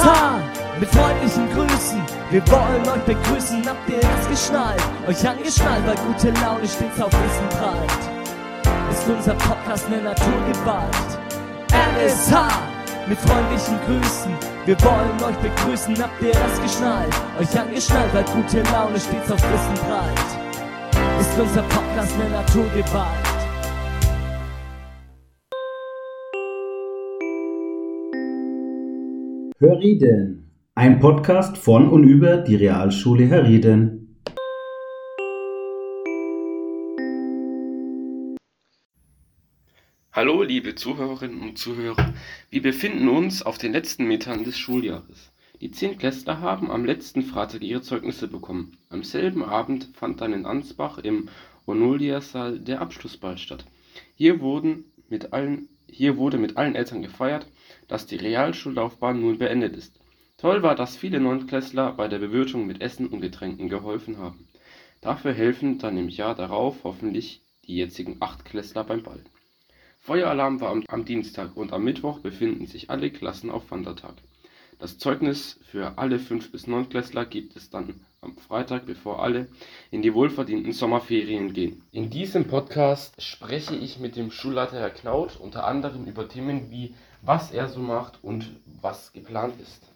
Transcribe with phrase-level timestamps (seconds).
[0.00, 2.02] LSH mit freundlichen Grüßen.
[2.30, 4.82] Wir wollen euch begrüßen, habt ihr es geschnallt?
[5.06, 8.90] Euch angeschnallt, weil gute Laune stets auf Wissen prallt.
[8.90, 11.18] Ist unser Podcast eine Naturgewalt.
[11.72, 12.32] LSH
[13.08, 14.34] mit freundlichen Grüßen.
[14.64, 17.14] Wir wollen euch begrüßen, habt ihr es geschnallt?
[17.38, 21.20] Euch angeschnallt, weil gute Laune stets auf Wissen prallt.
[21.20, 23.39] Ist unser Podcast eine Naturgewalt.
[29.62, 34.16] Hörrieden, ein Podcast von und über die Realschule Herrieden.
[40.12, 42.14] Hallo, liebe Zuhörerinnen und Zuhörer.
[42.48, 45.30] Wir befinden uns auf den letzten Metern des Schuljahres.
[45.60, 48.78] Die Zehntklässler haben am letzten Freitag ihre Zeugnisse bekommen.
[48.88, 51.28] Am selben Abend fand dann in Ansbach im
[51.66, 53.66] Onoliasaal der Abschlussball statt.
[54.14, 57.46] Hier, wurden mit allen, hier wurde mit allen Eltern gefeiert,
[57.90, 59.98] dass die Realschullaufbahn nun beendet ist.
[60.38, 64.48] Toll war, dass viele Neuntklässler bei der Bewirtung mit Essen und Getränken geholfen haben.
[65.00, 69.24] Dafür helfen dann im Jahr darauf hoffentlich die jetzigen Achtklässler beim Ball.
[69.98, 74.14] Feueralarm war am, Dienstag und am Mittwoch befinden sich alle Klassen auf Wandertag.
[74.78, 79.48] Das Zeugnis für alle 5- bis 9-Klässler gibt es dann am Freitag, bevor alle
[79.90, 81.82] in die wohlverdienten Sommerferien gehen.
[81.90, 86.94] In diesem Podcast spreche ich mit dem Schulleiter Herr Knaut unter anderem über Themen wie
[87.22, 88.48] was er so macht und
[88.80, 89.86] was geplant ist.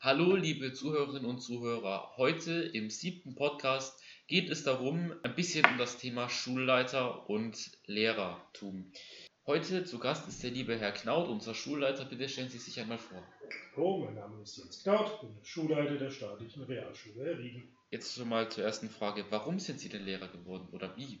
[0.00, 2.12] Hallo, liebe Zuhörerinnen und Zuhörer.
[2.16, 8.92] Heute im siebten Podcast geht es darum, ein bisschen um das Thema Schulleiter und Lehrertum.
[9.46, 12.04] Heute zu Gast ist der liebe Herr Knaut, unser Schulleiter.
[12.04, 13.22] Bitte stellen Sie sich einmal vor.
[13.74, 17.74] Hallo, mein Name ist Jens Knaut, bin der Schulleiter der staatlichen Realschule Rieden.
[17.90, 19.24] Jetzt schon mal zur ersten Frage.
[19.30, 21.20] Warum sind Sie denn Lehrer geworden oder wie?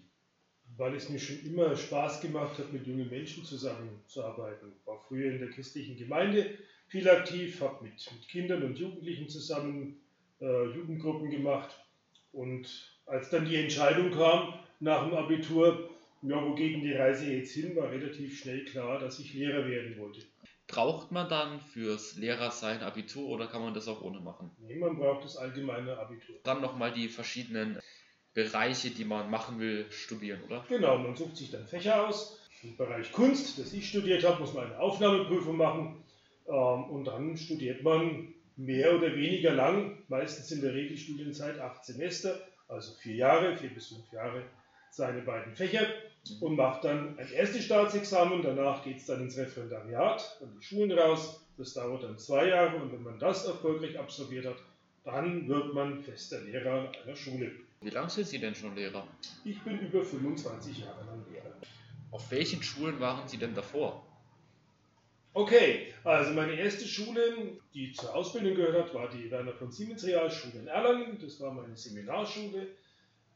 [0.76, 4.72] Weil es mir schon immer Spaß gemacht hat, mit jungen Menschen zusammenzuarbeiten.
[4.84, 6.50] War früher in der christlichen Gemeinde
[6.88, 10.00] viel aktiv, habe mit, mit Kindern und Jugendlichen zusammen
[10.40, 11.70] äh, Jugendgruppen gemacht.
[12.32, 15.90] Und als dann die Entscheidung kam nach dem Abitur,
[16.22, 20.20] ja, wogegen die Reise jetzt hin, war relativ schnell klar, dass ich Lehrer werden wollte.
[20.66, 24.50] Braucht man dann fürs Lehrersein Abitur oder kann man das auch ohne machen?
[24.58, 26.36] Nee, man braucht das allgemeine Abitur.
[26.44, 27.78] Dann nochmal die verschiedenen
[28.38, 30.64] Bereiche, die man machen will, studieren, oder?
[30.68, 32.38] Genau, man sucht sich dann Fächer aus.
[32.62, 36.04] Im Bereich Kunst, das ich studiert habe, muss man eine Aufnahmeprüfung machen.
[36.46, 42.40] Ähm, und dann studiert man mehr oder weniger lang, meistens in der Regelstudienzeit acht Semester,
[42.68, 44.44] also vier Jahre, vier bis fünf Jahre,
[44.92, 45.86] seine beiden Fächer
[46.40, 48.42] und macht dann ein erstes Staatsexamen.
[48.42, 51.44] Danach geht es dann ins Referendariat, an die Schulen raus.
[51.56, 54.58] Das dauert dann zwei Jahre und wenn man das erfolgreich absolviert hat,
[55.04, 57.50] dann wird man fester Lehrer einer Schule.
[57.80, 59.06] Wie lange sind Sie denn schon Lehrer?
[59.44, 61.54] Ich bin über 25 Jahre lang Lehrer.
[62.10, 64.04] Auf welchen Schulen waren Sie denn davor?
[65.34, 70.04] Okay, also meine erste Schule, die zur Ausbildung gehört hat, war die Werner von Siemens
[70.04, 71.18] Realschule in Erlangen.
[71.20, 72.66] Das war meine Seminarschule.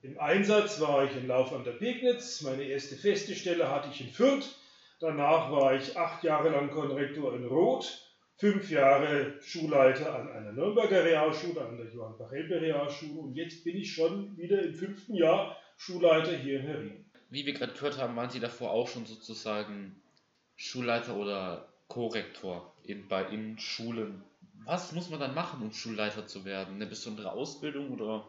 [0.03, 2.41] Im Einsatz war ich in Lauf an der Pegnitz.
[2.43, 4.57] Meine erste feste Stelle hatte ich in Fürth.
[4.99, 8.12] Danach war ich acht Jahre lang Konrektor in Roth,
[8.43, 13.77] fünf Jahre Schulleiter an einer Nürnberger Realschule, an der Johann Bachelbe Realschule und jetzt bin
[13.77, 17.05] ich schon wieder im fünften Jahr Schulleiter hier in Herrin.
[17.31, 19.95] Wie wir gerade gehört haben, waren Sie davor auch schon sozusagen
[20.57, 24.25] Schulleiter oder Korrektor in, bei, in Schulen.
[24.65, 26.75] Was muss man dann machen, um Schulleiter zu werden?
[26.75, 28.27] Eine besondere Ausbildung oder?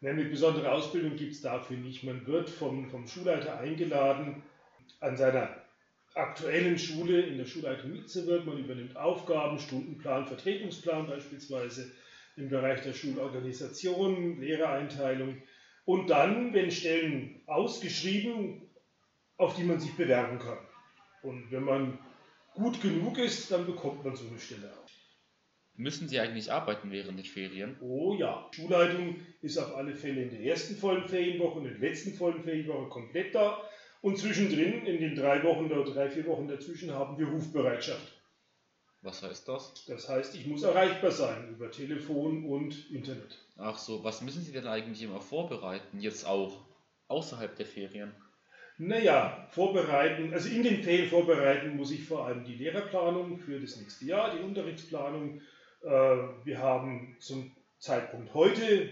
[0.00, 2.04] Eine besondere Ausbildung gibt es dafür nicht.
[2.04, 4.42] Man wird vom, vom Schulleiter eingeladen,
[5.00, 5.61] an seiner
[6.14, 8.46] aktuellen Schule in der Schulleitung mitzuwirken.
[8.46, 11.90] Man übernimmt Aufgaben, Stundenplan, Vertretungsplan beispielsweise
[12.36, 15.42] im Bereich der Schulorganisation, Lehrereinteilung.
[15.84, 18.70] Und dann, wenn Stellen ausgeschrieben,
[19.36, 20.58] auf die man sich bewerben kann.
[21.22, 21.98] Und wenn man
[22.54, 24.82] gut genug ist, dann bekommt man so eine Stelle auch.
[25.74, 27.76] Müssen Sie eigentlich arbeiten während den Ferien?
[27.80, 31.88] Oh ja, Schulleitung ist auf alle Fälle in der ersten vollen Ferienwoche und in der
[31.88, 33.62] letzten vollen Ferienwoche komplett da.
[34.02, 38.20] Und zwischendrin, in den drei Wochen oder drei, vier Wochen dazwischen, haben wir Rufbereitschaft.
[39.00, 39.84] Was heißt das?
[39.86, 43.38] Das heißt, ich muss erreichbar sein über Telefon und Internet.
[43.56, 46.00] Ach so, was müssen Sie denn eigentlich immer vorbereiten?
[46.00, 46.64] Jetzt auch
[47.08, 48.12] außerhalb der Ferien?
[48.78, 53.76] Naja, vorbereiten, also in den Ferien vorbereiten muss ich vor allem die Lehrerplanung für das
[53.76, 55.40] nächste Jahr, die Unterrichtsplanung.
[55.82, 55.88] Äh,
[56.44, 58.88] Wir haben zum Zeitpunkt heute,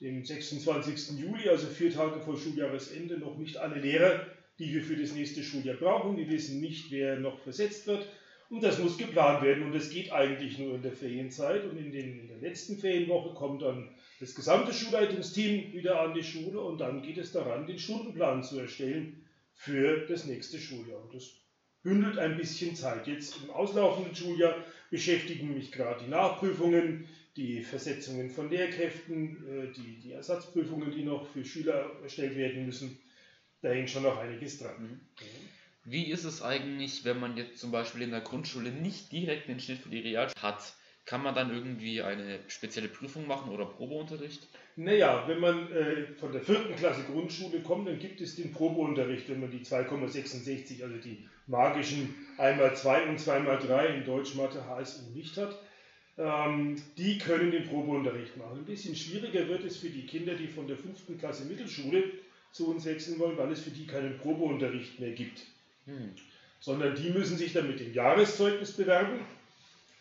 [0.00, 1.18] dem 26.
[1.18, 4.26] Juli, also vier Tage vor Schuljahresende, noch nicht alle Lehrer,
[4.58, 6.16] die wir für das nächste Schuljahr brauchen.
[6.16, 8.06] Wir wissen nicht, wer noch versetzt wird.
[8.50, 9.64] Und das muss geplant werden.
[9.64, 11.64] Und das geht eigentlich nur in der Ferienzeit.
[11.64, 13.88] Und in, den, in der letzten Ferienwoche kommt dann
[14.20, 16.60] das gesamte Schulleitungsteam wieder an die Schule.
[16.60, 21.02] Und dann geht es daran, den Stundenplan zu erstellen für das nächste Schuljahr.
[21.02, 21.30] Und das
[21.82, 23.06] bündelt ein bisschen Zeit.
[23.06, 24.54] Jetzt im auslaufenden Schuljahr
[24.90, 31.26] beschäftigen mich gerade die Nachprüfungen, die Versetzungen von Lehrkräften, äh, die, die Ersatzprüfungen, die noch
[31.28, 32.98] für Schüler erstellt werden müssen.
[33.62, 34.74] Da hängt schon noch einiges dran.
[34.78, 35.00] Mhm.
[35.84, 39.58] Wie ist es eigentlich, wenn man jetzt zum Beispiel in der Grundschule nicht direkt den
[39.58, 40.74] Schnitt für die Realschule hat?
[41.04, 44.46] Kann man dann irgendwie eine spezielle Prüfung machen oder Probeunterricht?
[44.76, 49.28] Naja, wenn man äh, von der vierten Klasse Grundschule kommt, dann gibt es den Probeunterricht,
[49.28, 55.36] wenn man die 2,66, also die magischen 1x2 und 2x3 in Deutsch, Mathe, HSU nicht
[55.36, 55.58] hat.
[56.18, 58.58] Ähm, die können den Probeunterricht machen.
[58.58, 62.04] Ein bisschen schwieriger wird es für die Kinder, die von der fünften Klasse Mittelschule
[62.52, 65.40] zu uns wechseln wollen, weil es für die keinen Probeunterricht mehr gibt.
[65.86, 66.12] Hm.
[66.60, 69.20] Sondern die müssen sich dann mit dem Jahreszeugnis bewerben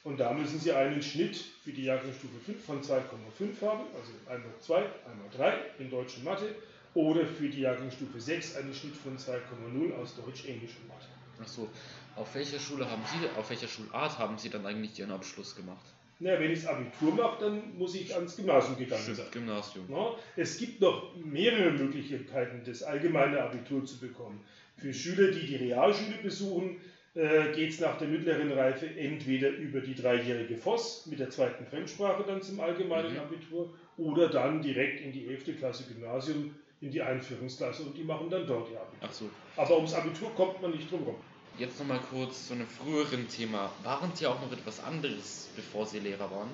[0.03, 4.51] und da müssen Sie einen Schnitt für die Jahrgangsstufe 5 von 2,5 haben, also einmal
[4.59, 6.55] 2, einmal 3 in Deutsch und Mathe,
[6.93, 11.07] oder für die Jahrgangsstufe 6 einen Schnitt von 2,0 aus Deutsch, Englisch und Mathe.
[11.39, 11.69] Achso,
[12.15, 15.85] auf welcher Schule haben Sie, auf welcher Schulart haben Sie dann eigentlich Ihren Abschluss gemacht?
[16.23, 19.25] Na, wenn ich das Abitur mache, dann muss ich ans Gymnasium gegangen Stimmt, sein.
[19.31, 19.85] Gymnasium.
[19.89, 24.39] Na, es gibt noch mehrere Möglichkeiten, das allgemeine Abitur zu bekommen.
[24.77, 26.77] Für Schüler, die die Realschule besuchen,
[27.15, 31.65] äh, geht es nach der mittleren Reife entweder über die dreijährige FOS mit der zweiten
[31.65, 33.19] Fremdsprache dann zum allgemeinen Mhm.
[33.19, 35.57] Abitur oder dann direkt in die 11.
[35.57, 38.99] Klasse Gymnasium, in die Einführungsklasse und die machen dann dort ihr Abitur.
[39.09, 39.29] Ach so.
[39.57, 41.15] Aber ums Abitur kommt man nicht drum rum.
[41.61, 43.71] Jetzt nochmal kurz zu einem früheren Thema.
[43.83, 46.49] Waren Sie auch noch etwas anderes, bevor Sie Lehrer waren?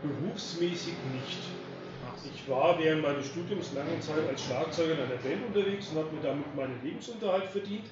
[0.00, 1.38] Berufsmäßig nicht.
[2.34, 6.10] Ich war während meines Studiums lange Zeit als Schlagzeuger in einer Band unterwegs und habe
[6.10, 7.84] mir damit meinen Lebensunterhalt verdient.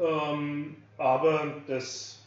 [0.00, 2.18] Ähm, aber das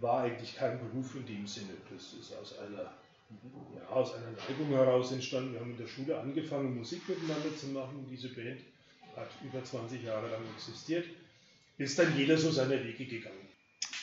[0.00, 1.74] war eigentlich kein Beruf in dem Sinne.
[1.92, 5.52] Das ist aus einer, ja, aus einer Neigung heraus entstanden.
[5.52, 8.08] Wir haben in der Schule angefangen, Musik miteinander zu machen.
[8.10, 8.58] Diese Band
[9.14, 11.04] hat über 20 Jahre lang existiert.
[11.78, 13.36] Ist dann jeder so seine Wege gegangen.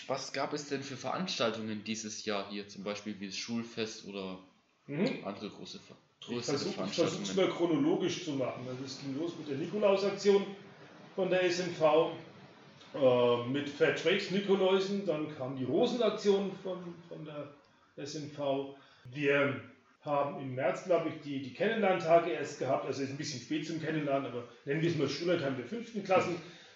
[0.08, 4.40] Was gab es denn für Veranstaltungen dieses Jahr hier, zum Beispiel wie das Schulfest oder
[4.88, 5.24] Mhm.
[5.24, 8.66] andere große, Ver- Ich größere versuche es mal chronologisch zu machen.
[8.68, 10.46] Also es ging los mit der Nikolausaktion
[11.16, 12.12] von der SMV,
[12.94, 17.54] äh, mit Fairtrade Nikoläusen, dann kam die Rosenaktion von, von der
[18.06, 18.76] SMV.
[19.14, 19.62] Wir
[20.02, 23.66] haben im März, glaube ich, die, die Kennenlerntage erst gehabt, also ist ein bisschen spät
[23.66, 26.36] zum Kennenlernen, aber nennen wir es mal Schullandheim der fünften Klassen.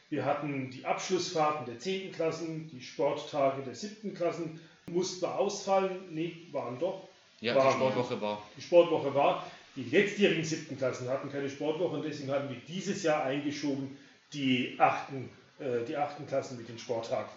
[0.10, 2.12] Wir hatten die Abschlussfahrten der 10.
[2.12, 4.14] Klassen, die Sporttage der 7.
[4.14, 4.60] Klassen.
[4.92, 5.98] Mussten wir ausfallen?
[6.12, 7.08] Nee, waren doch.
[7.42, 8.42] Ja, War- die Sportwoche war.
[8.58, 9.46] Die Sportwoche war.
[9.76, 13.98] Die letztjährigen siebten Klassen hatten keine Sportwoche und deswegen hatten wir dieses Jahr eingeschoben
[14.32, 15.30] die achten,
[15.60, 17.30] äh, die achten Klassen mit den Sporttagen.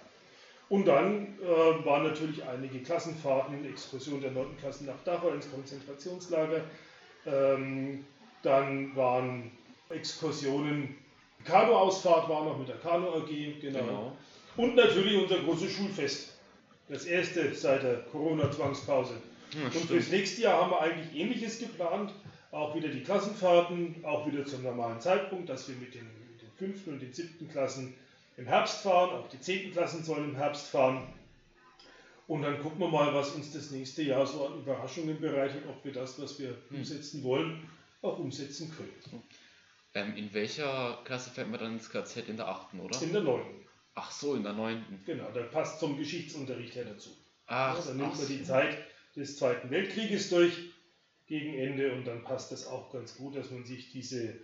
[0.68, 6.60] Und dann äh, waren natürlich einige Klassenfahrten, Exkursion der neunten Klassen nach Dachau ins Konzentrationslager.
[7.26, 8.04] Ähm,
[8.42, 9.50] dann waren
[9.88, 10.96] Exkursionen,
[11.44, 13.28] Kanuausfahrt war noch mit der Kanu AG,
[13.60, 13.78] genau.
[13.80, 14.16] Genau.
[14.56, 16.34] Und natürlich unser großes Schulfest.
[16.88, 19.14] Das erste seit der Corona-Zwangspause.
[19.54, 19.86] Ja, Und stimmt.
[19.90, 22.12] fürs nächste Jahr haben wir eigentlich Ähnliches geplant.
[22.50, 26.50] Auch wieder die Klassenfahrten, auch wieder zum normalen Zeitpunkt, dass wir mit den, mit den
[26.56, 27.94] fünften und den siebten Klassen
[28.36, 29.10] im Herbst fahren.
[29.10, 31.02] Auch die zehnten Klassen sollen im Herbst fahren.
[32.26, 35.82] Und dann gucken wir mal, was uns das nächste Jahr so an Überraschungen bereitet, ob
[35.84, 36.78] wir das, was wir Hm.
[36.78, 37.62] umsetzen wollen,
[38.02, 39.22] auch umsetzen können.
[39.98, 42.28] Ähm, in welcher Klasse fährt man dann ins KZ?
[42.28, 43.00] In der achten, oder?
[43.02, 43.64] In der neunten.
[43.94, 45.02] Ach so, in der neunten.
[45.04, 47.10] Genau, da passt zum Geschichtsunterricht her dazu.
[47.46, 48.44] Ach, Ja, dann nimmt man die so.
[48.52, 48.78] Zeit
[49.16, 50.52] des Zweiten Weltkrieges durch
[51.26, 54.40] gegen Ende und dann passt das auch ganz gut, dass man sich diese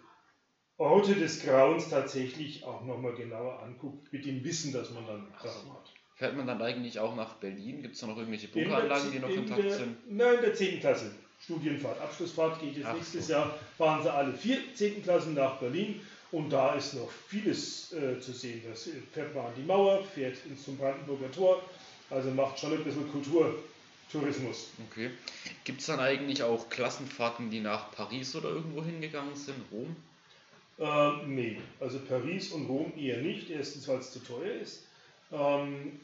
[0.76, 5.72] Orte des Grauens tatsächlich auch nochmal genauer anguckt, mit dem Wissen, das man dann daran
[5.72, 5.92] hat.
[6.16, 7.82] Fährt man dann eigentlich auch nach Berlin?
[7.82, 10.10] Gibt es da noch irgendwelche der Bunkeranlagen, die noch in intakt sind?
[10.10, 10.80] Nein, in der 10.
[10.80, 11.14] Klasse.
[11.44, 13.34] Studienfahrt, Abschlussfahrt geht jetzt Ach nächstes so.
[13.34, 13.58] Jahr.
[13.76, 15.02] Fahren sie alle vier 10.
[15.02, 16.00] Klassen nach Berlin
[16.32, 18.62] und da ist noch vieles äh, zu sehen.
[18.68, 21.62] Das fährt man an die Mauer, fährt ins zum Brandenburger Tor,
[22.10, 24.70] also macht schon ein bisschen Kulturtourismus.
[24.90, 25.10] Okay.
[25.64, 29.56] Gibt es dann eigentlich auch Klassenfahrten, die nach Paris oder irgendwo hingegangen sind?
[29.70, 29.94] Rom?
[30.78, 33.50] Ähm, nee, also Paris und Rom eher nicht.
[33.50, 34.84] Erstens, weil es zu teuer ist.
[35.30, 36.00] Ähm,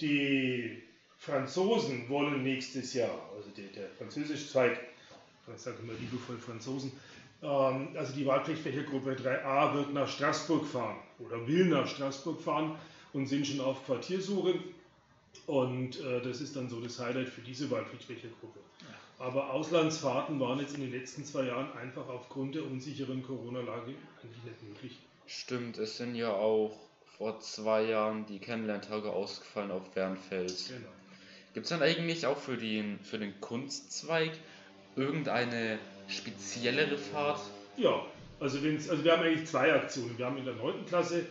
[0.00, 0.82] die
[1.18, 4.78] Franzosen wollen nächstes Jahr, also der, der französische Zweig,
[5.54, 6.92] ich sage immer liebevoll Franzosen,
[7.42, 12.76] ähm, also die Wahlpflichtfächergruppe 3a wird nach Straßburg fahren oder will nach Straßburg fahren
[13.12, 14.54] und sind schon auf Quartiersuche.
[15.46, 18.60] Und äh, das ist dann so das Highlight für diese Wahlpflichtfächergruppe.
[19.18, 24.44] Aber Auslandsfahrten waren jetzt in den letzten zwei Jahren einfach aufgrund der unsicheren Corona-Lage eigentlich
[24.44, 24.98] nicht möglich.
[25.26, 26.78] Stimmt, es sind ja auch
[27.16, 30.68] vor zwei Jahren die Kennenlerntage ausgefallen auf Bernfeld.
[30.68, 30.88] Genau.
[31.58, 34.30] Gibt es dann eigentlich auch für den, für den Kunstzweig
[34.94, 37.40] irgendeine speziellere Fahrt?
[37.76, 38.06] Ja,
[38.38, 40.16] Also, also wir haben eigentlich zwei Aktionen.
[40.16, 40.86] Wir haben in der 9.
[40.86, 41.26] Klasse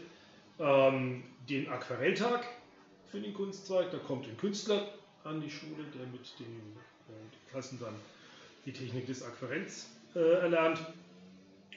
[0.60, 2.46] ähm, den Aquarelltag
[3.10, 3.90] für den Kunstzweig.
[3.90, 4.90] Da kommt ein Künstler
[5.24, 6.76] an die Schule, der mit den
[7.08, 7.96] äh, Klassen dann
[8.66, 10.82] die Technik des Aquarells äh, erlernt.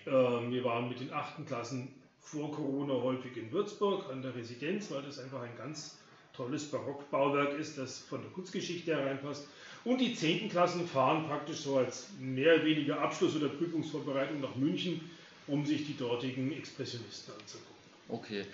[0.07, 1.47] Ähm, wir waren mit den 8.
[1.47, 6.00] Klassen vor Corona häufig in Würzburg an der Residenz, weil das einfach ein ganz
[6.40, 9.47] tolles Barockbauwerk ist, das von der Kunstgeschichte hereinpasst.
[9.85, 10.50] Und die 10.
[10.50, 15.11] Klassen fahren praktisch so als mehr oder weniger Abschluss- oder Prüfungsvorbereitung nach München,
[15.47, 17.66] um sich die dortigen Expressionisten anzugucken.
[18.09, 18.44] Okay.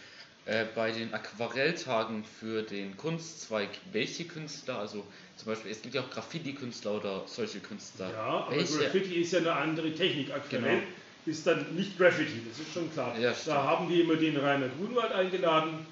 [0.46, 5.04] Äh, bei den Aquarelltagen für den Kunstzweig, welche Künstler, also
[5.36, 8.10] zum Beispiel, es gibt ja auch Graffiti-Künstler oder solche Künstler.
[8.12, 10.30] Ja, aber welche, Graffiti ist ja eine andere Technik.
[10.32, 10.82] Aquarell Genau.
[11.26, 13.18] ist dann nicht Graffiti, das ist schon klar.
[13.18, 15.84] Ja, da haben wir immer den Rainer Grunwald eingeladen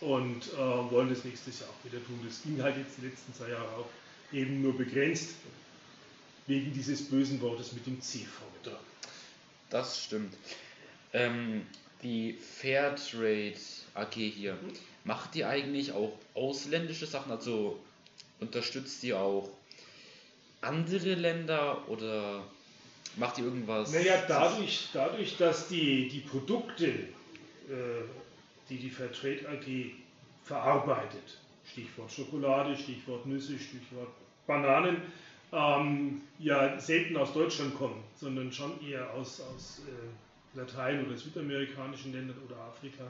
[0.00, 2.20] und äh, wollen das nächstes Jahr auch wieder tun.
[2.26, 3.88] Das ging halt jetzt die letzten zwei Jahre auch
[4.32, 5.36] eben nur begrenzt,
[6.46, 8.84] wegen dieses bösen Wortes mit dem C vorne dran.
[9.70, 10.34] Das stimmt.
[11.12, 11.66] Ähm,
[12.02, 13.54] die Fairtrade
[13.94, 14.58] AG hier,
[15.04, 17.32] macht die eigentlich auch ausländische Sachen?
[17.32, 17.78] Also
[18.40, 19.48] unterstützt die auch
[20.60, 22.44] andere Länder oder
[23.16, 23.92] macht die irgendwas?
[23.92, 28.02] Naja, dadurch, dadurch dass die, die Produkte, äh,
[28.68, 29.92] die die Fairtrade AG
[30.42, 34.10] verarbeitet, Stichwort Schokolade, Stichwort Nüsse, Stichwort
[34.46, 35.02] Bananen,
[35.52, 42.12] ähm, ja selten aus Deutschland kommen, sondern schon eher aus, aus äh, Latein- oder südamerikanischen
[42.12, 43.04] Ländern oder Afrika,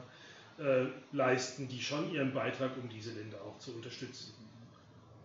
[0.57, 4.33] äh, leisten die schon ihren Beitrag, um diese Länder auch zu unterstützen.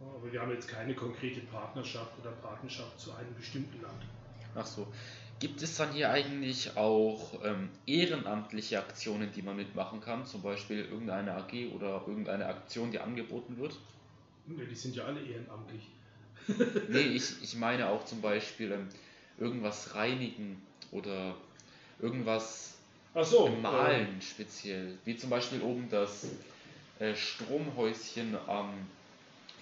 [0.01, 4.03] Aber wir haben jetzt keine konkrete Partnerschaft oder Partnerschaft zu einem bestimmten Land.
[4.55, 4.87] Ach so.
[5.41, 10.27] Gibt es dann hier eigentlich auch ähm, ehrenamtliche Aktionen, die man mitmachen kann?
[10.27, 13.75] Zum Beispiel irgendeine AG oder irgendeine Aktion, die angeboten wird?
[14.47, 15.83] Ja, die sind ja alle ehrenamtlich.
[16.89, 18.89] Nee, ich, ich meine auch zum Beispiel ähm,
[19.39, 21.35] irgendwas reinigen oder
[22.01, 22.77] irgendwas
[23.23, 24.99] so, äh, malen speziell.
[25.05, 26.27] Wie zum Beispiel oben das
[26.99, 28.73] äh, Stromhäuschen am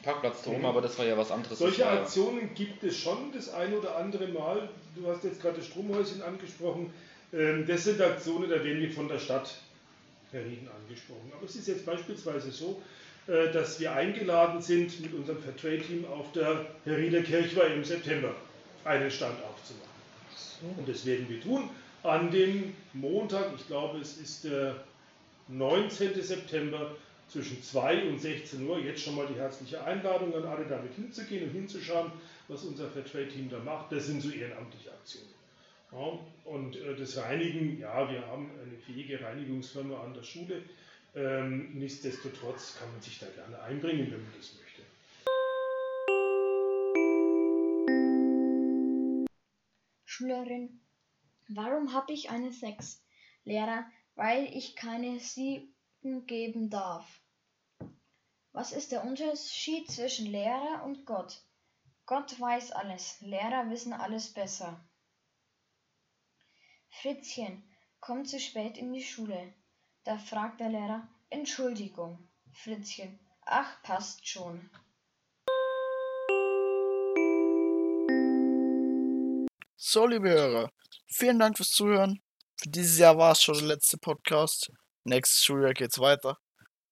[0.08, 0.64] Parkplatz oben, Mhm.
[0.64, 1.58] aber das war ja was anderes.
[1.58, 4.68] Solche war Aktionen gibt es schon das ein oder andere Mal.
[4.96, 6.92] Du hast jetzt gerade das Stromhäuschen angesprochen.
[7.32, 9.54] Ähm, Das sind Aktionen, da werden wir von der Stadt
[10.32, 11.30] Herrieden angesprochen.
[11.36, 12.80] Aber es ist jetzt beispielsweise so,
[13.26, 18.34] äh, dass wir eingeladen sind, mit unserem Fairtrade-Team auf der Herrieder Kirchweih im September
[18.84, 20.78] einen Stand aufzumachen.
[20.78, 21.68] Und das werden wir tun
[22.02, 24.76] an dem Montag, ich glaube es ist der
[25.48, 26.14] 19.
[26.22, 26.92] September
[27.28, 28.78] zwischen 2 und 16 Uhr.
[28.78, 32.10] Jetzt schon mal die herzliche Einladung an alle, damit hinzugehen und hinzuschauen,
[32.48, 33.92] was unser Fairtrade-Team da macht.
[33.92, 35.34] Das sind so ehrenamtliche Aktionen.
[35.92, 40.62] Ja, und äh, das Reinigen, ja, wir haben eine fähige Reinigungsfirma an der Schule.
[41.14, 44.82] Ähm, nichtsdestotrotz kann man sich da gerne einbringen, wenn man das möchte.
[50.04, 50.80] Schülerin,
[51.48, 53.02] warum habe ich eine 6?
[53.44, 55.74] Lehrer, weil ich keine 7
[56.26, 57.20] geben darf.
[58.52, 61.42] Was ist der Unterschied zwischen Lehrer und Gott?
[62.06, 64.80] Gott weiß alles, Lehrer wissen alles besser.
[66.88, 67.62] Fritzchen
[68.00, 69.54] kommt zu spät in die Schule.
[70.04, 72.28] Da fragt der Lehrer, Entschuldigung.
[72.52, 74.70] Fritzchen, ach, passt schon.
[79.76, 80.72] So, liebe Hörer,
[81.06, 82.20] vielen Dank fürs Zuhören.
[82.56, 84.72] Für dieses Jahr war es schon der letzte Podcast.
[85.08, 86.36] Nächstes Schuljahr geht's weiter.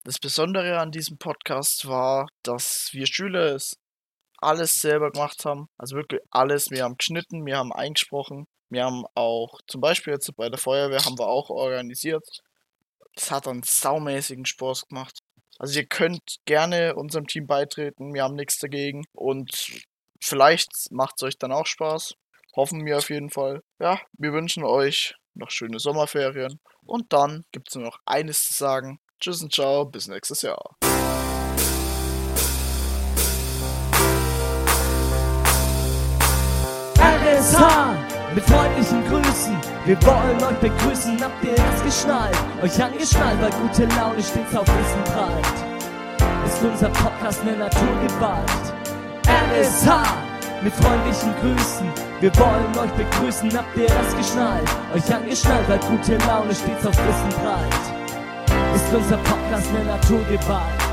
[0.05, 3.77] Das Besondere an diesem Podcast war, dass wir Schüler es
[4.39, 5.69] alles selber gemacht haben.
[5.77, 6.71] Also wirklich alles.
[6.71, 8.47] Wir haben geschnitten, wir haben eingesprochen.
[8.71, 12.27] Wir haben auch, zum Beispiel jetzt bei der Feuerwehr, haben wir auch organisiert.
[13.15, 15.19] Es hat einen saumäßigen Spaß gemacht.
[15.59, 18.15] Also ihr könnt gerne unserem Team beitreten.
[18.15, 19.05] Wir haben nichts dagegen.
[19.13, 19.83] Und
[20.23, 22.15] vielleicht macht es euch dann auch Spaß.
[22.57, 23.61] Hoffen wir auf jeden Fall.
[23.79, 26.59] Ja, wir wünschen euch noch schöne Sommerferien.
[26.87, 29.01] Und dann gibt es nur noch eines zu sagen.
[29.21, 30.77] Tschüss und ciao, bis nächstes Jahr.
[36.99, 39.57] RSH mit freundlichen Grüßen.
[39.87, 42.37] Wir wollen euch begrüßen, habt ihr es geschnallt?
[42.63, 46.47] Euch angeschnallt, weil gute Laune stets auf Wissen prallt.
[46.47, 48.75] Ist unser Podcast eine Naturgewalt.
[49.27, 50.26] RSH
[50.67, 51.87] mit freundlichen Grüßen.
[52.21, 54.69] Wir wollen euch begrüßen, habt ihr es geschnallt?
[54.93, 58.75] Euch angeschnallt, weil gute Laune stets auf Wissen prallt.
[58.75, 60.86] Ist unser Podcast eine Naturgewalt.